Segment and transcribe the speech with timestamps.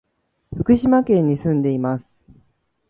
[0.57, 2.05] 福島県に住んでいます。